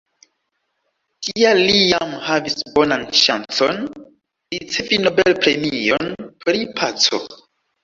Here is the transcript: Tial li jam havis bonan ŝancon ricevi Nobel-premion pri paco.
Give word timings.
Tial 1.27 1.61
li 1.67 1.75
jam 1.81 2.15
havis 2.29 2.57
bonan 2.79 3.05
ŝancon 3.21 3.79
ricevi 4.57 5.01
Nobel-premion 5.05 6.13
pri 6.27 6.67
paco. 6.83 7.25